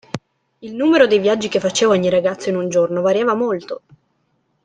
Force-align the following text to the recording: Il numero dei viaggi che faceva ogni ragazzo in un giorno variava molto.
Il 0.61 0.73
numero 0.73 1.05
dei 1.05 1.19
viaggi 1.19 1.47
che 1.47 1.59
faceva 1.59 1.93
ogni 1.93 2.09
ragazzo 2.09 2.49
in 2.49 2.55
un 2.55 2.69
giorno 2.69 3.01
variava 3.03 3.35
molto. 3.35 3.81